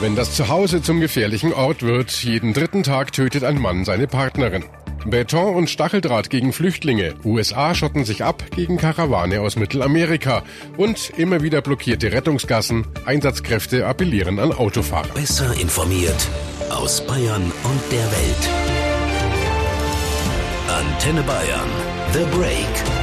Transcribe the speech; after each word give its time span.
Wenn 0.00 0.16
das 0.16 0.34
Zuhause 0.34 0.80
zum 0.80 0.98
gefährlichen 0.98 1.52
Ort 1.52 1.82
wird, 1.82 2.10
jeden 2.10 2.54
dritten 2.54 2.82
Tag 2.82 3.12
tötet 3.12 3.44
ein 3.44 3.60
Mann 3.60 3.84
seine 3.84 4.06
Partnerin. 4.06 4.64
Beton 5.04 5.54
und 5.54 5.68
Stacheldraht 5.68 6.30
gegen 6.30 6.54
Flüchtlinge. 6.54 7.14
USA 7.22 7.74
schotten 7.74 8.06
sich 8.06 8.24
ab 8.24 8.42
gegen 8.56 8.78
Karawane 8.78 9.42
aus 9.42 9.56
Mittelamerika. 9.56 10.42
Und 10.78 11.10
immer 11.18 11.42
wieder 11.42 11.60
blockierte 11.60 12.12
Rettungsgassen. 12.12 12.86
Einsatzkräfte 13.04 13.86
appellieren 13.86 14.38
an 14.38 14.52
Autofahrer. 14.52 15.12
Besser 15.12 15.52
informiert 15.60 16.28
aus 16.70 17.06
Bayern 17.06 17.52
und 17.64 17.92
der 17.92 18.06
Welt. 18.10 18.48
Antenne 20.68 21.22
Bayern. 21.22 21.68
The 22.14 22.24
Break. 22.36 22.99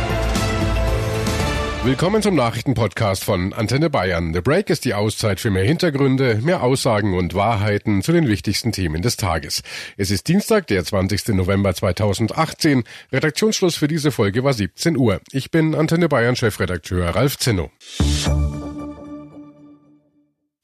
Willkommen 1.88 2.22
zum 2.22 2.36
Nachrichtenpodcast 2.36 3.24
von 3.24 3.54
Antenne 3.54 3.90
Bayern. 3.90 4.34
The 4.34 4.42
Break 4.42 4.70
ist 4.70 4.84
die 4.84 4.94
Auszeit 4.94 5.40
für 5.40 5.50
mehr 5.52 5.64
Hintergründe, 5.64 6.38
mehr 6.44 6.62
Aussagen 6.62 7.18
und 7.18 7.34
Wahrheiten 7.34 8.02
zu 8.02 8.12
den 8.12 8.28
wichtigsten 8.28 8.74
Themen 8.74 9.02
des 9.02 9.16
Tages. 9.16 9.64
Es 9.96 10.12
ist 10.12 10.28
Dienstag, 10.28 10.68
der 10.68 10.84
20. 10.84 11.30
November 11.30 11.74
2018. 11.74 12.84
Redaktionsschluss 13.14 13.78
für 13.78 13.88
diese 13.88 14.12
Folge 14.12 14.44
war 14.44 14.52
17 14.52 14.98
Uhr. 14.98 15.22
Ich 15.32 15.50
bin 15.50 15.76
Antenne 15.76 16.10
Bayern 16.10 16.36
Chefredakteur 16.36 17.08
Ralf 17.16 17.38
Zinno. 17.38 17.72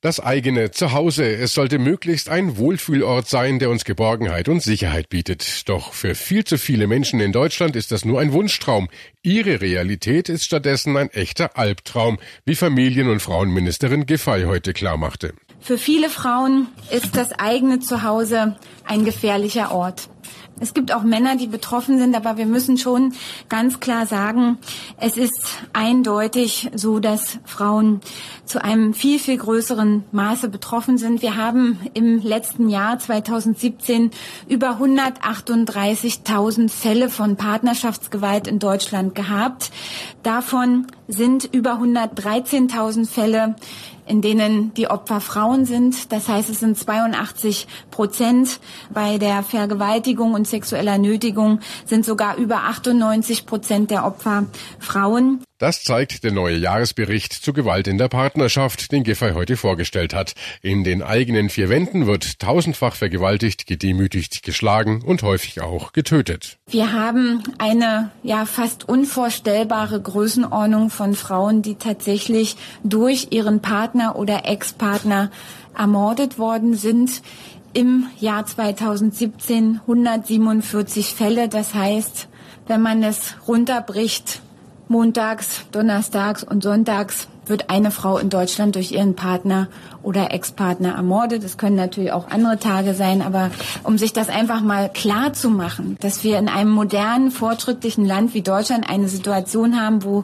Das 0.03 0.20
eigene 0.20 0.70
Zuhause. 0.71 1.34
Es 1.34 1.53
sollte 1.53 1.80
möglichst 1.80 2.27
ein 2.27 2.57
Wohlfühlort 2.57 3.30
sein, 3.30 3.57
der 3.57 3.70
uns 3.70 3.85
Geborgenheit 3.85 4.49
und 4.49 4.61
Sicherheit 4.61 5.07
bietet. 5.07 5.70
Doch 5.70 5.94
für 5.94 6.13
viel 6.13 6.44
zu 6.44 6.57
viele 6.57 6.88
Menschen 6.88 7.21
in 7.21 7.31
Deutschland 7.31 7.77
ist 7.77 7.94
das 7.94 8.03
nur 8.03 8.20
ein 8.20 8.34
Wunschtraum. 8.34 8.89
Ihre 9.21 9.61
Realität 9.61 10.27
ist 10.27 10.44
stattdessen 10.44 10.97
ein 10.97 11.09
echter 11.11 11.58
Albtraum, 11.58 12.20
wie 12.44 12.55
Familien- 12.55 13.09
und 13.09 13.21
Frauenministerin 13.21 14.05
Giffey 14.05 14.44
heute 14.44 14.73
klarmachte. 14.73 15.35
Für 15.63 15.77
viele 15.77 16.09
Frauen 16.09 16.67
ist 16.91 17.16
das 17.16 17.31
eigene 17.31 17.80
Zuhause 17.80 18.58
ein 18.86 19.06
gefährlicher 19.06 19.72
Ort. 19.72 20.09
Es 20.59 20.73
gibt 20.73 20.94
auch 20.94 21.03
Männer, 21.03 21.38
die 21.38 21.47
betroffen 21.47 21.97
sind, 21.97 22.16
aber 22.16 22.38
wir 22.38 22.45
müssen 22.45 22.78
schon 22.78 23.14
ganz 23.47 23.80
klar 23.80 24.06
sagen, 24.06 24.58
es 24.97 25.16
ist 25.16 25.47
eindeutig 25.72 26.69
so, 26.75 27.00
dass 27.00 27.39
Frauen 27.45 28.02
zu 28.45 28.61
einem 28.61 28.94
viel, 28.94 29.19
viel 29.19 29.38
größeren 29.38 30.03
Maße 30.11 30.50
betroffen 30.50 30.97
sind. 30.97 31.22
Wir 31.22 31.38
haben 31.38 31.80
im 31.94 32.19
letzten 32.19 32.67
Jahr 32.69 33.00
2017 33.00 34.11
über 34.50 34.80
138.000 34.81 36.69
Fälle 36.69 37.09
von 37.09 37.36
Partnerschaftsgewalt 37.36 38.47
in 38.47 38.59
Deutschland 38.59 39.16
gehabt. 39.16 39.72
Davon 40.23 40.88
sind 41.08 41.45
über 41.45 41.80
113.000 41.81 43.08
Fälle 43.08 43.56
in 44.06 44.22
denen 44.22 44.73
die 44.73 44.90
Opfer 44.90 45.22
Frauen 45.22 45.66
sind. 45.66 46.12
Das 46.12 46.28
heißt, 46.28 46.50
es 46.50 46.59
sind 46.59 46.78
82 46.78 47.68
Prozent. 47.92 48.59
Bei 48.94 49.18
der 49.18 49.44
Vergewaltigung 49.44 50.34
und 50.34 50.48
sexueller 50.48 50.98
Nötigung 50.98 51.59
sind 51.86 52.06
sogar 52.06 52.38
über 52.38 52.64
98 52.64 53.46
Prozent 53.46 53.92
der 53.92 54.06
Opfer 54.06 54.46
Frauen. 54.80 55.44
Das 55.64 55.81
zeigt 55.81 56.25
der 56.25 56.33
neue 56.33 56.58
Jahresbericht 56.58 57.31
zu 57.31 57.53
Gewalt 57.53 57.88
in 57.88 57.97
der 57.97 58.09
Partnerschaft, 58.09 58.92
den 58.92 59.03
Giffey 59.03 59.31
heute 59.31 59.56
vorgestellt 59.56 60.14
hat. 60.14 60.33
In 60.61 60.83
den 60.83 61.02
eigenen 61.02 61.47
vier 61.47 61.69
Wänden 61.69 62.06
wird 62.06 62.39
tausendfach 62.39 62.95
vergewaltigt, 62.95 63.66
gedemütigt, 63.66 64.44
geschlagen 64.44 65.02
und 65.06 65.23
häufig 65.23 65.61
auch 65.61 65.94
getötet. 65.94 66.58
Wir 66.67 66.91
haben 66.91 67.44
eine 67.59 68.11
ja 68.23 68.44
fast 68.44 68.89
unvorstellbare 68.89 70.02
Größenordnung 70.02 70.89
von 70.89 71.16
Frauen, 71.16 71.61
die 71.61 71.75
tatsächlich 71.75 72.58
durch 72.84 73.28
ihren 73.30 73.61
Partner 73.61 74.17
oder 74.17 74.45
Ex-Partner 74.45 75.31
ermordet 75.78 76.38
worden 76.38 76.73
sind. 76.73 77.22
Im 77.72 78.08
Jahr 78.19 78.45
2017 78.45 79.80
147 79.88 81.14
Fälle. 81.16 81.47
Das 81.47 81.73
heißt, 81.73 82.28
wenn 82.68 82.81
man 82.81 83.01
es 83.01 83.35
runterbricht, 83.47 84.41
Montags, 84.88 85.66
Donnerstags 85.71 86.44
und 86.44 86.63
Sonntags 86.63 87.27
wird 87.45 87.69
eine 87.69 87.91
Frau 87.91 88.17
in 88.17 88.29
Deutschland 88.29 88.75
durch 88.75 88.91
ihren 88.91 89.16
Partner 89.16 89.67
oder 90.01 90.31
Ex-Partner 90.31 90.94
ermordet. 90.94 91.44
Es 91.44 91.57
können 91.57 91.75
natürlich 91.75 92.11
auch 92.11 92.29
andere 92.29 92.57
Tage 92.57 92.94
sein, 92.94 93.21
aber 93.21 93.51
um 93.83 93.97
sich 93.97 94.13
das 94.13 94.29
einfach 94.29 94.61
mal 94.61 94.89
klar 94.89 95.33
zu 95.33 95.49
machen, 95.49 95.97
dass 95.99 96.23
wir 96.23 96.38
in 96.38 96.47
einem 96.47 96.71
modernen, 96.71 97.31
fortschrittlichen 97.31 98.05
Land 98.05 98.33
wie 98.33 98.41
Deutschland 98.41 98.89
eine 98.89 99.07
Situation 99.07 99.79
haben, 99.79 100.03
wo 100.03 100.23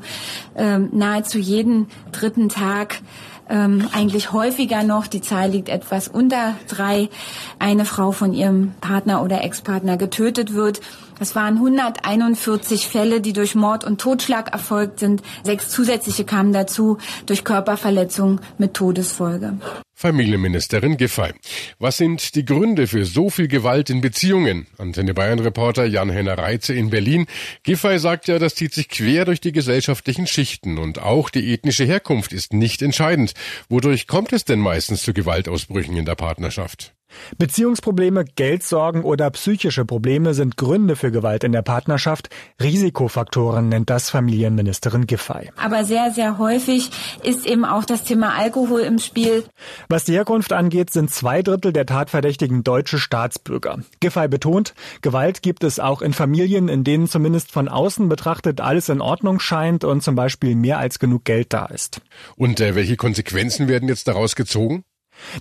ähm, 0.55 0.89
nahezu 0.93 1.39
jeden 1.39 1.87
dritten 2.11 2.49
Tag 2.49 3.01
ähm, 3.49 3.87
eigentlich 3.93 4.31
häufiger 4.31 4.83
noch, 4.83 5.07
die 5.07 5.21
Zahl 5.21 5.49
liegt 5.49 5.69
etwas 5.69 6.07
unter 6.07 6.53
drei, 6.67 7.09
eine 7.57 7.83
Frau 7.83 8.11
von 8.11 8.33
ihrem 8.33 8.73
Partner 8.79 9.23
oder 9.23 9.43
Ex-Partner 9.43 9.97
getötet 9.97 10.53
wird. 10.53 10.81
Es 11.19 11.35
waren 11.35 11.55
141 11.55 12.87
Fälle, 12.87 13.19
die 13.19 13.33
durch 13.33 13.53
Mord 13.53 13.83
und 13.83 13.99
Totschlag 13.99 14.53
erfolgt 14.53 14.99
sind. 14.99 15.21
Sechs 15.43 15.69
zusätzliche 15.69 16.23
kamen 16.23 16.53
dazu 16.53 16.97
durch 17.25 17.43
Körperverletzung 17.43 18.39
mit 18.57 18.73
Todesfolge. 18.73 19.57
Familienministerin 19.93 20.95
Giffey. 20.95 21.33
Was 21.77 21.97
sind 21.97 22.35
die 22.35 22.45
Gründe 22.45 22.87
für 22.87 23.03
so 23.03 23.29
viel 23.29 23.49
Gewalt 23.49 23.89
in 23.89 23.99
Beziehungen? 23.99 24.67
Antenne 24.77 25.13
Bayern 25.13 25.39
Reporter 25.39 25.83
Jan-Henner 25.83 26.37
Reitze 26.37 26.73
in 26.73 26.89
Berlin. 26.89 27.25
Giffey 27.63 27.99
sagt 27.99 28.29
ja, 28.29 28.39
das 28.39 28.55
zieht 28.55 28.73
sich 28.73 28.87
quer 28.87 29.25
durch 29.25 29.41
die 29.41 29.51
gesellschaftlichen 29.51 30.25
Schichten 30.25 30.77
und 30.77 31.01
auch 31.01 31.29
die 31.29 31.53
ethnische 31.53 31.83
Herkunft 31.83 32.31
ist 32.31 32.53
nicht 32.53 32.81
entscheidend. 32.81 33.33
Wodurch 33.67 34.07
kommt 34.07 34.31
es 34.31 34.45
denn 34.45 34.59
meistens 34.59 35.01
zu 35.01 35.11
Gewaltausbrüchen 35.11 35.97
in 35.97 36.05
der 36.05 36.15
Partnerschaft? 36.15 36.93
Beziehungsprobleme, 37.37 38.25
Geldsorgen 38.25 39.03
oder 39.03 39.29
psychische 39.31 39.85
Probleme 39.85 40.33
sind 40.33 40.57
Gründe 40.57 40.95
für 40.95 41.11
Gewalt 41.11 41.43
in 41.43 41.51
der 41.51 41.61
Partnerschaft. 41.61 42.29
Risikofaktoren 42.61 43.69
nennt 43.69 43.89
das 43.89 44.09
Familienministerin 44.09 45.07
Giffey. 45.07 45.51
Aber 45.57 45.83
sehr, 45.83 46.11
sehr 46.11 46.37
häufig 46.37 46.89
ist 47.23 47.45
eben 47.45 47.65
auch 47.65 47.85
das 47.85 48.03
Thema 48.03 48.35
Alkohol 48.37 48.81
im 48.81 48.99
Spiel. 48.99 49.43
Was 49.87 50.05
die 50.05 50.13
Herkunft 50.13 50.53
angeht, 50.53 50.91
sind 50.91 51.11
zwei 51.11 51.41
Drittel 51.41 51.73
der 51.73 51.85
Tatverdächtigen 51.85 52.63
deutsche 52.63 52.99
Staatsbürger. 52.99 53.79
Giffey 53.99 54.27
betont, 54.27 54.73
Gewalt 55.01 55.41
gibt 55.41 55.63
es 55.63 55.79
auch 55.79 56.01
in 56.01 56.13
Familien, 56.13 56.69
in 56.69 56.83
denen 56.83 57.07
zumindest 57.07 57.51
von 57.51 57.67
außen 57.67 58.09
betrachtet 58.09 58.61
alles 58.61 58.89
in 58.89 59.01
Ordnung 59.01 59.39
scheint 59.39 59.83
und 59.83 60.01
zum 60.01 60.15
Beispiel 60.15 60.55
mehr 60.55 60.77
als 60.77 60.99
genug 60.99 61.25
Geld 61.25 61.53
da 61.53 61.65
ist. 61.65 62.01
Und 62.35 62.59
äh, 62.59 62.75
welche 62.75 62.95
Konsequenzen 62.95 63.67
werden 63.67 63.89
jetzt 63.89 64.07
daraus 64.07 64.35
gezogen? 64.35 64.83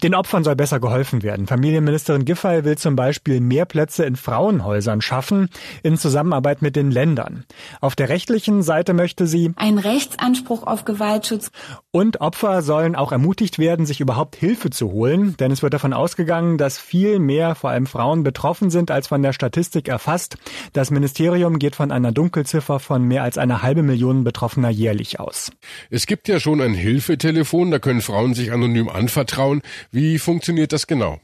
Den 0.03 0.15
Opfern 0.15 0.45
soll 0.45 0.57
besser 0.57 0.81
geholfen 0.81 1.23
werden. 1.23 1.47
Familienministerin 1.47 2.25
Giffey 2.25 2.65
will 2.65 2.79
zum 2.79 2.97
Beispiel 2.97 3.41
mehr 3.41 3.65
Plätze 3.65 4.05
in 4.05 4.17
Frauenhäusern 4.17 5.01
schaffen, 5.01 5.49
in 5.83 5.97
Zusammenarbeit 5.97 6.63
mit 6.63 6.77
den 6.77 6.91
Ländern. 6.91 7.45
Auf 7.81 7.97
der 7.97 8.09
rechtlichen 8.09 8.63
Seite 8.63 8.95
möchte 8.95 9.27
sie 9.27 9.53
einen 9.57 9.79
Rechtsanspruch 9.79 10.67
auf 10.67 10.85
Gewaltschutz. 10.85 11.51
Und 11.91 12.21
Opfer 12.21 12.63
sollen 12.63 12.97
auch 12.97 13.13
ermutigt 13.13 13.59
werden, 13.59 13.87
sich 13.87 14.01
überhaupt 14.01 14.37
Hilfe 14.37 14.71
zu 14.71 14.91
holen, 14.91 15.37
denn 15.39 15.51
es 15.51 15.63
wird 15.63 15.75
davon 15.75 15.93
ausgegangen, 15.93 16.59
dass 16.59 16.79
viel 16.79 17.19
mehr, 17.19 17.55
vor 17.55 17.71
allem 17.71 17.87
Frauen, 17.87 18.23
betroffen 18.23 18.71
sind, 18.71 18.91
als 18.91 19.09
von 19.09 19.23
der 19.23 19.33
Statistik 19.33 19.89
erfasst. 19.89 20.37
Das 20.73 20.91
Ministerium 20.91 21.59
geht 21.59 21.77
von 21.77 21.91
einer 21.91 22.13
Dunkelziffer 22.13 22.79
von 22.79 23.03
mehr 23.05 23.23
als 23.23 23.39
einer 23.39 23.63
halbe 23.63 23.83
Million 23.83 24.25
Betroffener 24.25 24.71
jährlich 24.71 25.21
aus. 25.21 25.51
Es 25.91 26.07
gibt 26.07 26.29
ja 26.29 26.41
schon 26.41 26.61
ein 26.61 26.75
Hilfetelefon, 26.75 27.71
da 27.71 27.79
können 27.79 28.01
Frauen 28.01 28.35
sich 28.35 28.53
anonym 28.53 28.89
anvertrauen. 28.89 29.63
Wie 29.91 30.19
funktioniert 30.19 30.73
das 30.73 30.87
genau? 30.87 31.21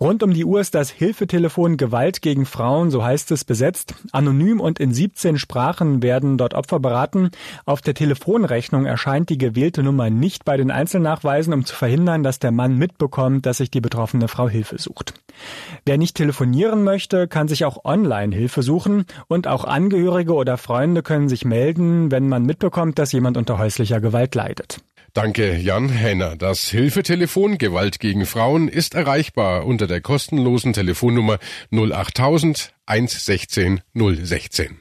Rund 0.00 0.22
um 0.22 0.32
die 0.32 0.44
Uhr 0.44 0.60
ist 0.60 0.74
das 0.74 0.90
Hilfetelefon 0.90 1.76
Gewalt 1.76 2.22
gegen 2.22 2.46
Frauen, 2.46 2.90
so 2.90 3.04
heißt 3.04 3.30
es, 3.30 3.44
besetzt. 3.44 3.94
Anonym 4.10 4.60
und 4.60 4.80
in 4.80 4.92
17 4.92 5.38
Sprachen 5.38 6.02
werden 6.02 6.36
dort 6.36 6.54
Opfer 6.54 6.80
beraten. 6.80 7.30
Auf 7.64 7.80
der 7.80 7.94
Telefonrechnung 7.94 8.86
erscheint 8.86 9.28
die 9.28 9.38
gewählte 9.38 9.82
Nummer 9.82 10.10
nicht 10.10 10.44
bei 10.44 10.56
den 10.56 10.70
Einzelnachweisen, 10.70 11.52
um 11.52 11.64
zu 11.64 11.74
verhindern, 11.74 12.22
dass 12.22 12.38
der 12.38 12.50
Mann 12.50 12.76
mitbekommt, 12.76 13.46
dass 13.46 13.58
sich 13.58 13.70
die 13.70 13.80
betroffene 13.80 14.28
Frau 14.28 14.48
Hilfe 14.48 14.78
sucht. 14.78 15.14
Wer 15.84 15.98
nicht 15.98 16.16
telefonieren 16.16 16.82
möchte, 16.84 17.28
kann 17.28 17.48
sich 17.48 17.64
auch 17.64 17.84
online 17.84 18.34
Hilfe 18.34 18.62
suchen 18.62 19.06
und 19.28 19.46
auch 19.46 19.64
Angehörige 19.64 20.34
oder 20.34 20.58
Freunde 20.58 21.02
können 21.02 21.28
sich 21.28 21.44
melden, 21.44 22.10
wenn 22.10 22.28
man 22.28 22.44
mitbekommt, 22.44 22.98
dass 22.98 23.12
jemand 23.12 23.36
unter 23.36 23.58
häuslicher 23.58 24.00
Gewalt 24.00 24.34
leidet. 24.34 24.80
Danke, 25.14 25.56
Jan 25.56 25.90
Henner. 25.90 26.36
Das 26.36 26.68
Hilfetelefon 26.68 27.58
Gewalt 27.58 28.00
gegen 28.00 28.24
Frauen 28.24 28.68
ist 28.68 28.94
erreichbar 28.94 29.66
unter 29.66 29.86
der 29.86 30.00
kostenlosen 30.00 30.72
Telefonnummer 30.72 31.38
08000 31.70 32.72
116 32.86 33.82
016. 33.94 34.80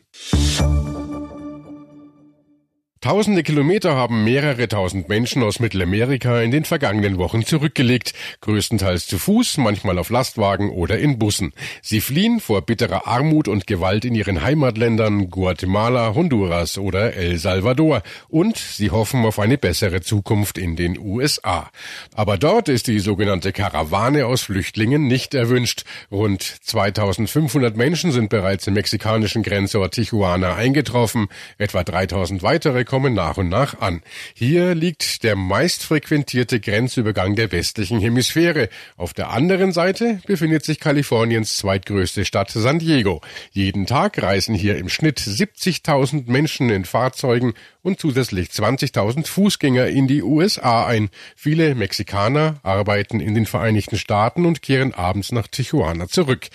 Tausende 3.03 3.41
Kilometer 3.41 3.95
haben 3.95 4.23
mehrere 4.23 4.67
tausend 4.67 5.09
Menschen 5.09 5.41
aus 5.41 5.59
Mittelamerika 5.59 6.39
in 6.39 6.51
den 6.51 6.65
vergangenen 6.65 7.17
Wochen 7.17 7.43
zurückgelegt, 7.43 8.13
größtenteils 8.41 9.07
zu 9.07 9.17
Fuß, 9.17 9.57
manchmal 9.57 9.97
auf 9.97 10.11
Lastwagen 10.11 10.69
oder 10.69 10.99
in 10.99 11.17
Bussen. 11.17 11.51
Sie 11.81 11.99
fliehen 11.99 12.39
vor 12.39 12.61
bitterer 12.61 13.07
Armut 13.07 13.47
und 13.47 13.65
Gewalt 13.65 14.05
in 14.05 14.13
ihren 14.13 14.43
Heimatländern 14.43 15.31
Guatemala, 15.31 16.13
Honduras 16.13 16.77
oder 16.77 17.15
El 17.15 17.39
Salvador 17.39 18.03
und 18.29 18.59
sie 18.59 18.91
hoffen 18.91 19.25
auf 19.25 19.39
eine 19.39 19.57
bessere 19.57 20.01
Zukunft 20.01 20.59
in 20.59 20.75
den 20.75 20.99
USA. 20.99 21.71
Aber 22.13 22.37
dort 22.37 22.69
ist 22.69 22.85
die 22.85 22.99
sogenannte 22.99 23.51
Karawane 23.51 24.27
aus 24.27 24.43
Flüchtlingen 24.43 25.07
nicht 25.07 25.33
erwünscht. 25.33 25.85
Rund 26.11 26.43
2500 26.43 27.75
Menschen 27.75 28.11
sind 28.11 28.29
bereits 28.29 28.67
im 28.67 28.75
mexikanischen 28.75 29.41
Grenzort 29.41 29.95
Tijuana 29.95 30.53
eingetroffen, 30.53 31.29
etwa 31.57 31.83
3000 31.83 32.43
weitere 32.43 32.90
kommen 32.91 33.13
nach 33.13 33.37
und 33.37 33.47
nach 33.47 33.79
an. 33.79 34.01
Hier 34.33 34.75
liegt 34.75 35.23
der 35.23 35.37
meistfrequentierte 35.37 36.59
Grenzübergang 36.59 37.37
der 37.37 37.53
westlichen 37.53 38.01
Hemisphäre. 38.01 38.67
Auf 38.97 39.13
der 39.13 39.29
anderen 39.29 39.71
Seite 39.71 40.19
befindet 40.27 40.65
sich 40.65 40.81
Kaliforniens 40.81 41.55
zweitgrößte 41.55 42.25
Stadt 42.25 42.51
San 42.51 42.79
Diego. 42.79 43.21
Jeden 43.53 43.85
Tag 43.85 44.21
reisen 44.21 44.55
hier 44.55 44.75
im 44.75 44.89
Schnitt 44.89 45.21
70.000 45.21 46.29
Menschen 46.29 46.69
in 46.69 46.83
Fahrzeugen 46.83 47.53
und 47.81 47.99
zusätzlich 47.99 48.49
20.000 48.49 49.25
Fußgänger 49.25 49.87
in 49.87 50.07
die 50.07 50.21
USA 50.21 50.85
ein. 50.85 51.09
Viele 51.35 51.75
Mexikaner 51.75 52.59
arbeiten 52.63 53.19
in 53.19 53.35
den 53.35 53.45
Vereinigten 53.45 53.97
Staaten 53.97 54.45
und 54.45 54.61
kehren 54.61 54.93
abends 54.93 55.31
nach 55.31 55.47
Tijuana 55.47 56.07
zurück. 56.07 56.47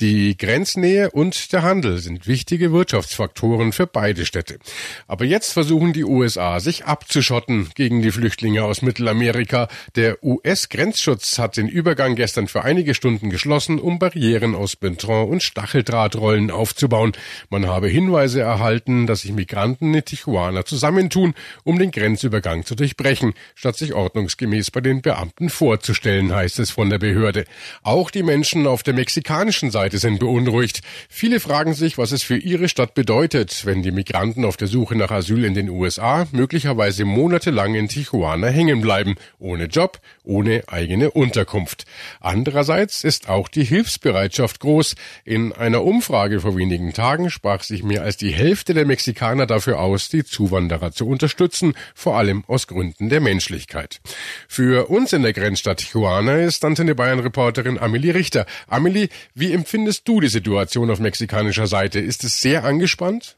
Die 0.00 0.36
Grenznähe 0.36 1.10
und 1.10 1.52
der 1.52 1.62
Handel 1.62 1.98
sind 1.98 2.26
wichtige 2.26 2.72
Wirtschaftsfaktoren 2.72 3.72
für 3.72 3.86
beide 3.86 4.26
Städte. 4.26 4.58
Aber 5.06 5.24
jetzt 5.24 5.52
versuchen 5.52 5.83
die 5.92 6.04
USA, 6.04 6.60
sich 6.60 6.84
abzuschotten 6.84 7.70
gegen 7.74 8.02
die 8.02 8.10
Flüchtlinge 8.10 8.64
aus 8.64 8.82
Mittelamerika. 8.82 9.68
Der 9.96 10.22
US-Grenzschutz 10.24 11.38
hat 11.38 11.56
den 11.56 11.68
Übergang 11.68 12.14
gestern 12.14 12.48
für 12.48 12.64
einige 12.64 12.94
Stunden 12.94 13.30
geschlossen, 13.30 13.78
um 13.78 13.98
Barrieren 13.98 14.54
aus 14.54 14.76
Beton 14.76 15.28
und 15.28 15.42
Stacheldrahtrollen 15.42 16.50
aufzubauen. 16.50 17.12
Man 17.50 17.66
habe 17.66 17.88
Hinweise 17.88 18.40
erhalten, 18.40 19.06
dass 19.06 19.22
sich 19.22 19.32
Migranten 19.32 19.92
in 19.92 20.04
Tijuana 20.04 20.64
zusammentun, 20.64 21.34
um 21.64 21.78
den 21.78 21.90
Grenzübergang 21.90 22.64
zu 22.64 22.74
durchbrechen, 22.74 23.34
statt 23.54 23.76
sich 23.76 23.94
ordnungsgemäß 23.94 24.70
bei 24.70 24.80
den 24.80 25.02
Beamten 25.02 25.50
vorzustellen, 25.50 26.34
heißt 26.34 26.58
es 26.58 26.70
von 26.70 26.90
der 26.90 26.98
Behörde. 26.98 27.44
Auch 27.82 28.10
die 28.10 28.22
Menschen 28.22 28.66
auf 28.66 28.82
der 28.82 28.94
mexikanischen 28.94 29.70
Seite 29.70 29.98
sind 29.98 30.20
beunruhigt. 30.20 30.80
Viele 31.08 31.40
fragen 31.40 31.74
sich, 31.74 31.98
was 31.98 32.12
es 32.12 32.22
für 32.22 32.36
ihre 32.36 32.68
Stadt 32.68 32.94
bedeutet, 32.94 33.66
wenn 33.66 33.82
die 33.82 33.90
Migranten 33.90 34.44
auf 34.44 34.56
der 34.56 34.68
Suche 34.68 34.96
nach 34.96 35.10
Asyl 35.10 35.44
in 35.44 35.54
den 35.54 35.68
USA 35.74 36.26
möglicherweise 36.32 37.04
monatelang 37.04 37.74
in 37.74 37.88
Tijuana 37.88 38.48
hängen 38.48 38.80
bleiben, 38.80 39.16
ohne 39.38 39.66
Job, 39.66 40.00
ohne 40.22 40.62
eigene 40.66 41.10
Unterkunft. 41.10 41.84
Andererseits 42.20 43.04
ist 43.04 43.28
auch 43.28 43.48
die 43.48 43.64
Hilfsbereitschaft 43.64 44.60
groß. 44.60 44.94
In 45.24 45.52
einer 45.52 45.84
Umfrage 45.84 46.40
vor 46.40 46.56
wenigen 46.56 46.92
Tagen 46.92 47.30
sprach 47.30 47.62
sich 47.62 47.82
mehr 47.82 48.02
als 48.02 48.16
die 48.16 48.32
Hälfte 48.32 48.74
der 48.74 48.86
Mexikaner 48.86 49.46
dafür 49.46 49.80
aus, 49.80 50.08
die 50.08 50.24
Zuwanderer 50.24 50.92
zu 50.92 51.06
unterstützen, 51.06 51.74
vor 51.94 52.16
allem 52.16 52.44
aus 52.46 52.66
Gründen 52.66 53.08
der 53.08 53.20
Menschlichkeit. 53.20 54.00
Für 54.48 54.90
uns 54.90 55.12
in 55.12 55.22
der 55.22 55.32
Grenzstadt 55.32 55.78
Tijuana 55.78 56.38
ist 56.38 56.64
Antenne 56.64 56.94
Bayern 56.94 57.20
Reporterin 57.20 57.78
Amelie 57.78 58.14
Richter. 58.14 58.46
Amelie, 58.68 59.08
wie 59.34 59.52
empfindest 59.52 60.08
du 60.08 60.20
die 60.20 60.28
Situation 60.28 60.90
auf 60.90 61.00
mexikanischer 61.00 61.66
Seite? 61.66 62.00
Ist 62.00 62.24
es 62.24 62.40
sehr 62.40 62.64
angespannt? 62.64 63.36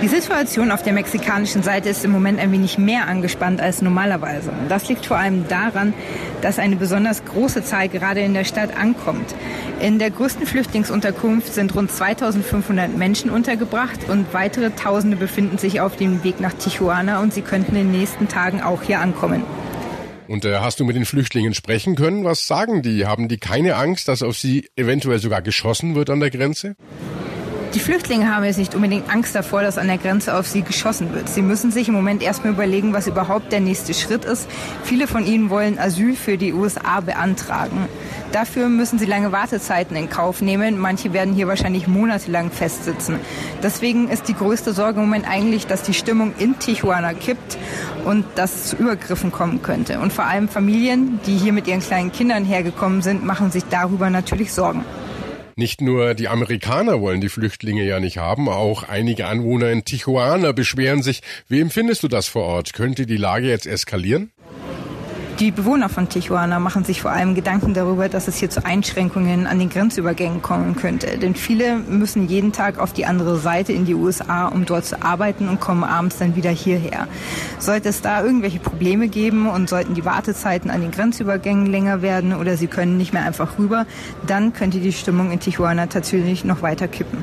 Die 0.00 0.06
Situation 0.06 0.70
auf 0.70 0.84
der 0.84 0.92
mexikanischen 0.92 1.64
Seite 1.64 1.88
ist 1.88 2.04
im 2.04 2.12
Moment 2.12 2.38
ein 2.38 2.52
wenig 2.52 2.78
mehr 2.78 3.08
angespannt 3.08 3.60
als 3.60 3.82
normalerweise. 3.82 4.52
Das 4.68 4.88
liegt 4.88 5.06
vor 5.06 5.16
allem 5.16 5.48
daran, 5.48 5.92
dass 6.40 6.60
eine 6.60 6.76
besonders 6.76 7.24
große 7.24 7.64
Zahl 7.64 7.88
gerade 7.88 8.20
in 8.20 8.32
der 8.32 8.44
Stadt 8.44 8.76
ankommt. 8.76 9.34
In 9.80 9.98
der 9.98 10.12
größten 10.12 10.46
Flüchtlingsunterkunft 10.46 11.52
sind 11.52 11.74
rund 11.74 11.90
2500 11.90 12.96
Menschen 12.96 13.28
untergebracht 13.28 14.08
und 14.08 14.32
weitere 14.32 14.70
Tausende 14.70 15.16
befinden 15.16 15.58
sich 15.58 15.80
auf 15.80 15.96
dem 15.96 16.22
Weg 16.22 16.38
nach 16.38 16.52
Tijuana 16.52 17.20
und 17.20 17.34
sie 17.34 17.42
könnten 17.42 17.74
in 17.74 17.90
den 17.90 17.98
nächsten 17.98 18.28
Tagen 18.28 18.62
auch 18.62 18.82
hier 18.82 19.00
ankommen. 19.00 19.42
Und 20.28 20.44
äh, 20.44 20.58
hast 20.58 20.78
du 20.78 20.84
mit 20.84 20.94
den 20.94 21.06
Flüchtlingen 21.06 21.54
sprechen 21.54 21.96
können? 21.96 22.22
Was 22.22 22.46
sagen 22.46 22.82
die? 22.82 23.06
Haben 23.06 23.26
die 23.26 23.38
keine 23.38 23.74
Angst, 23.74 24.06
dass 24.06 24.22
auf 24.22 24.36
sie 24.36 24.68
eventuell 24.76 25.18
sogar 25.18 25.42
geschossen 25.42 25.96
wird 25.96 26.08
an 26.08 26.20
der 26.20 26.30
Grenze? 26.30 26.76
Die 27.74 27.80
Flüchtlinge 27.80 28.34
haben 28.34 28.44
jetzt 28.44 28.56
nicht 28.56 28.74
unbedingt 28.74 29.12
Angst 29.12 29.34
davor, 29.34 29.60
dass 29.60 29.76
an 29.76 29.88
der 29.88 29.98
Grenze 29.98 30.34
auf 30.34 30.46
sie 30.46 30.62
geschossen 30.62 31.12
wird. 31.12 31.28
Sie 31.28 31.42
müssen 31.42 31.70
sich 31.70 31.88
im 31.88 31.94
Moment 31.94 32.22
erstmal 32.22 32.54
überlegen, 32.54 32.94
was 32.94 33.06
überhaupt 33.06 33.52
der 33.52 33.60
nächste 33.60 33.92
Schritt 33.92 34.24
ist. 34.24 34.48
Viele 34.84 35.06
von 35.06 35.26
ihnen 35.26 35.50
wollen 35.50 35.78
Asyl 35.78 36.16
für 36.16 36.38
die 36.38 36.54
USA 36.54 37.00
beantragen. 37.00 37.86
Dafür 38.32 38.70
müssen 38.70 38.98
sie 38.98 39.04
lange 39.04 39.32
Wartezeiten 39.32 39.96
in 39.96 40.08
Kauf 40.08 40.40
nehmen. 40.40 40.78
Manche 40.78 41.12
werden 41.12 41.34
hier 41.34 41.46
wahrscheinlich 41.46 41.86
monatelang 41.86 42.50
festsitzen. 42.50 43.16
Deswegen 43.62 44.08
ist 44.08 44.28
die 44.28 44.34
größte 44.34 44.72
Sorge 44.72 45.00
im 45.00 45.06
Moment 45.06 45.28
eigentlich, 45.28 45.66
dass 45.66 45.82
die 45.82 45.94
Stimmung 45.94 46.32
in 46.38 46.58
Tijuana 46.58 47.12
kippt 47.12 47.58
und 48.06 48.24
dass 48.34 48.54
es 48.54 48.64
zu 48.70 48.76
Übergriffen 48.76 49.30
kommen 49.30 49.60
könnte. 49.60 50.00
Und 50.00 50.10
vor 50.10 50.24
allem 50.24 50.48
Familien, 50.48 51.20
die 51.26 51.36
hier 51.36 51.52
mit 51.52 51.66
ihren 51.66 51.80
kleinen 51.80 52.12
Kindern 52.12 52.46
hergekommen 52.46 53.02
sind, 53.02 53.26
machen 53.26 53.50
sich 53.50 53.64
darüber 53.68 54.08
natürlich 54.08 54.54
Sorgen. 54.54 54.86
Nicht 55.58 55.80
nur 55.80 56.14
die 56.14 56.28
Amerikaner 56.28 57.00
wollen 57.00 57.20
die 57.20 57.28
Flüchtlinge 57.28 57.82
ja 57.82 57.98
nicht 57.98 58.16
haben, 58.18 58.48
auch 58.48 58.84
einige 58.84 59.26
Anwohner 59.26 59.72
in 59.72 59.84
Tijuana 59.84 60.52
beschweren 60.52 61.02
sich. 61.02 61.20
Wie 61.48 61.58
empfindest 61.58 62.04
du 62.04 62.06
das 62.06 62.28
vor 62.28 62.44
Ort? 62.44 62.74
Könnte 62.74 63.06
die 63.06 63.16
Lage 63.16 63.48
jetzt 63.48 63.66
eskalieren? 63.66 64.30
Die 65.40 65.52
Bewohner 65.52 65.88
von 65.88 66.08
Tijuana 66.08 66.58
machen 66.58 66.82
sich 66.82 67.00
vor 67.00 67.12
allem 67.12 67.36
Gedanken 67.36 67.72
darüber, 67.72 68.08
dass 68.08 68.26
es 68.26 68.38
hier 68.38 68.50
zu 68.50 68.64
Einschränkungen 68.64 69.46
an 69.46 69.60
den 69.60 69.68
Grenzübergängen 69.68 70.42
kommen 70.42 70.74
könnte. 70.74 71.16
Denn 71.16 71.36
viele 71.36 71.76
müssen 71.76 72.26
jeden 72.26 72.50
Tag 72.50 72.80
auf 72.80 72.92
die 72.92 73.06
andere 73.06 73.38
Seite 73.38 73.72
in 73.72 73.84
die 73.84 73.94
USA, 73.94 74.48
um 74.48 74.64
dort 74.64 74.84
zu 74.84 75.00
arbeiten 75.00 75.48
und 75.48 75.60
kommen 75.60 75.84
abends 75.84 76.18
dann 76.18 76.34
wieder 76.34 76.50
hierher. 76.50 77.06
Sollte 77.60 77.88
es 77.88 78.02
da 78.02 78.24
irgendwelche 78.24 78.58
Probleme 78.58 79.06
geben 79.06 79.48
und 79.48 79.68
sollten 79.68 79.94
die 79.94 80.04
Wartezeiten 80.04 80.72
an 80.72 80.80
den 80.80 80.90
Grenzübergängen 80.90 81.66
länger 81.66 82.02
werden 82.02 82.34
oder 82.34 82.56
sie 82.56 82.66
können 82.66 82.96
nicht 82.96 83.12
mehr 83.12 83.22
einfach 83.22 83.60
rüber, 83.60 83.86
dann 84.26 84.52
könnte 84.52 84.80
die 84.80 84.92
Stimmung 84.92 85.30
in 85.30 85.38
Tijuana 85.38 85.86
tatsächlich 85.86 86.44
noch 86.44 86.62
weiter 86.62 86.88
kippen. 86.88 87.22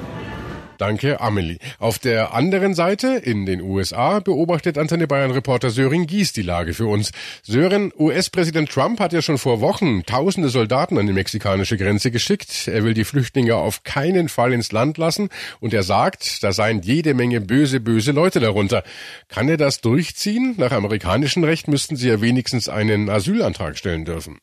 Danke, 0.77 1.22
Amelie. 1.22 1.57
Auf 1.80 2.00
der 2.00 2.33
anderen 2.33 2.74
Seite, 2.74 3.16
in 3.16 3.45
den 3.45 3.62
USA, 3.62 4.19
beobachtet 4.19 4.77
Antenne 4.77 5.07
Bayern-Reporter 5.07 5.69
Sören 5.69 6.06
Gies 6.06 6.33
die 6.33 6.42
Lage 6.42 6.74
für 6.74 6.88
uns. 6.88 7.12
Sören, 7.44 7.92
US-Präsident 7.98 8.69
Trump 8.69 9.00
hat 9.00 9.13
ja 9.13 9.22
schon 9.22 9.38
vor 9.38 9.62
Wochen 9.62 10.04
tausende 10.06 10.50
Soldaten 10.50 10.98
an 10.98 11.07
die 11.07 11.13
mexikanische 11.13 11.77
Grenze 11.77 12.12
geschickt. 12.12 12.68
Er 12.68 12.83
will 12.83 12.94
die 12.94 13.06
Flüchtlinge 13.06 13.56
auf 13.56 13.83
keinen 13.83 14.30
Fall 14.30 14.54
ins 14.54 14.72
Land 14.72 14.98
lassen 14.98 15.30
und 15.60 15.74
er 15.74 15.83
sagt, 15.83 16.44
da 16.44 16.51
seien 16.51 16.81
jede 16.81 17.13
Menge 17.13 17.42
böse, 17.42 17.80
böse 17.80 18.12
Leute 18.12 18.39
darunter. 18.39 18.83
Kann 19.30 19.48
er 19.48 19.57
das 19.57 19.81
durchziehen? 19.81 20.56
Nach 20.57 20.72
amerikanischem 20.72 21.44
Recht 21.44 21.68
müssten 21.68 21.95
sie 21.95 22.10
ja 22.10 22.22
wenigstens 22.22 22.69
einen 22.69 23.10
Asylantrag 23.10 23.77
stellen 23.77 24.06
dürfen. 24.06 24.39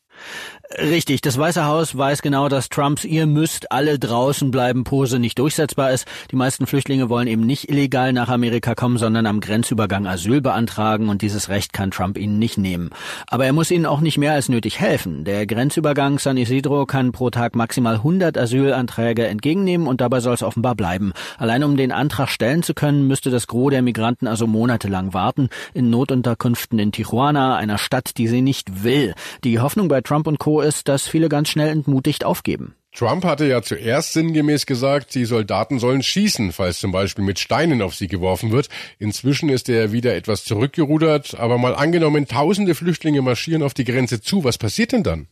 Richtig, 0.79 1.21
das 1.21 1.37
Weiße 1.37 1.65
Haus 1.65 1.95
weiß 1.95 2.23
genau, 2.23 2.49
dass 2.49 2.67
Trumps 2.67 3.03
ihr 3.05 3.27
müsst 3.27 3.71
alle 3.71 3.99
draußen 3.99 4.49
bleiben 4.49 4.83
Pose 4.83 5.19
nicht 5.19 5.37
durchsetzbar 5.37 5.91
ist. 5.91 6.07
Die 6.31 6.35
meisten 6.35 6.65
Flüchtlinge 6.65 7.09
wollen 7.09 7.27
eben 7.27 7.45
nicht 7.45 7.69
illegal 7.69 8.11
nach 8.11 8.27
Amerika 8.29 8.73
kommen, 8.73 8.97
sondern 8.97 9.27
am 9.27 9.39
Grenzübergang 9.39 10.07
Asyl 10.07 10.41
beantragen 10.41 11.09
und 11.09 11.21
dieses 11.21 11.49
Recht 11.49 11.73
kann 11.73 11.91
Trump 11.91 12.17
ihnen 12.17 12.39
nicht 12.39 12.57
nehmen. 12.57 12.89
Aber 13.27 13.45
er 13.45 13.53
muss 13.53 13.69
ihnen 13.69 13.85
auch 13.85 13.99
nicht 13.99 14.17
mehr 14.17 14.33
als 14.33 14.49
nötig 14.49 14.79
helfen. 14.79 15.25
Der 15.25 15.45
Grenzübergang 15.45 16.17
San 16.17 16.37
Isidro 16.37 16.87
kann 16.87 17.11
pro 17.11 17.29
Tag 17.29 17.55
maximal 17.55 17.95
100 17.95 18.35
Asylanträge 18.35 19.27
entgegennehmen 19.27 19.85
und 19.85 20.01
dabei 20.01 20.21
soll 20.21 20.33
es 20.33 20.43
offenbar 20.43 20.73
bleiben. 20.73 21.13
Allein 21.37 21.63
um 21.63 21.77
den 21.77 21.91
Antrag 21.91 22.29
stellen 22.29 22.63
zu 22.63 22.73
können, 22.73 23.05
müsste 23.05 23.29
das 23.29 23.45
Gros 23.45 23.69
der 23.69 23.83
Migranten 23.83 24.25
also 24.25 24.47
monatelang 24.47 25.13
warten 25.13 25.49
in 25.75 25.91
Notunterkünften 25.91 26.79
in 26.79 26.91
Tijuana, 26.91 27.57
einer 27.57 27.77
Stadt, 27.77 28.17
die 28.17 28.27
sie 28.27 28.41
nicht 28.41 28.83
will. 28.83 29.13
Die 29.43 29.59
Hoffnung 29.59 29.87
bei 29.87 30.01
Trump 30.01 30.25
und 30.25 30.39
Co 30.39 30.62
ist, 30.63 30.87
dass 30.87 31.07
viele 31.07 31.29
ganz 31.29 31.49
schnell 31.49 31.69
entmutigt 31.69 32.25
aufgeben. 32.25 32.75
Trump 32.95 33.25
hatte 33.25 33.45
ja 33.45 33.63
zuerst 33.63 34.13
sinngemäß 34.13 34.67
gesagt, 34.67 35.15
die 35.15 35.25
Soldaten 35.25 35.79
sollen 35.79 36.03
schießen, 36.03 36.51
falls 36.51 36.79
zum 36.79 36.91
Beispiel 36.91 37.23
mit 37.23 37.39
Steinen 37.39 37.81
auf 37.81 37.95
sie 37.95 38.07
geworfen 38.07 38.51
wird. 38.51 38.69
Inzwischen 38.99 39.49
ist 39.49 39.67
er 39.67 39.91
wieder 39.91 40.15
etwas 40.15 40.43
zurückgerudert, 40.45 41.39
aber 41.39 41.57
mal 41.57 41.73
angenommen, 41.73 42.27
tausende 42.27 42.75
Flüchtlinge 42.75 43.23
marschieren 43.23 43.63
auf 43.63 43.73
die 43.73 43.85
Grenze 43.85 44.21
zu. 44.21 44.43
Was 44.43 44.59
passiert 44.59 44.91
denn 44.91 45.03
dann? 45.03 45.27